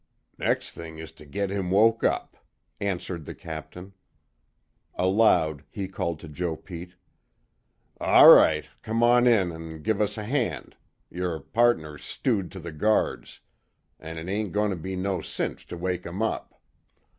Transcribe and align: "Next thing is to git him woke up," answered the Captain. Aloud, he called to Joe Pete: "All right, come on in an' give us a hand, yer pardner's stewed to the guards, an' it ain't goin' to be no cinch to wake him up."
"Next 0.39 0.71
thing 0.71 0.97
is 0.97 1.11
to 1.11 1.27
git 1.27 1.51
him 1.51 1.69
woke 1.69 2.03
up," 2.03 2.35
answered 2.79 3.25
the 3.25 3.35
Captain. 3.35 3.93
Aloud, 4.95 5.63
he 5.69 5.87
called 5.87 6.19
to 6.21 6.27
Joe 6.27 6.55
Pete: 6.55 6.95
"All 7.99 8.31
right, 8.33 8.67
come 8.81 9.03
on 9.03 9.27
in 9.27 9.51
an' 9.51 9.83
give 9.83 10.01
us 10.01 10.17
a 10.17 10.23
hand, 10.23 10.75
yer 11.11 11.37
pardner's 11.39 12.03
stewed 12.03 12.51
to 12.53 12.59
the 12.59 12.71
guards, 12.71 13.41
an' 13.99 14.17
it 14.17 14.27
ain't 14.27 14.53
goin' 14.53 14.71
to 14.71 14.75
be 14.75 14.95
no 14.95 15.21
cinch 15.21 15.67
to 15.67 15.77
wake 15.77 16.03
him 16.07 16.23
up." 16.23 16.59